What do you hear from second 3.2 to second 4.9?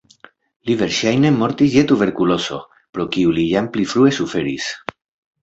li jam pli frue suferis.